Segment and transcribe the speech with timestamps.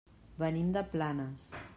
[0.43, 1.45] Venim de Planes.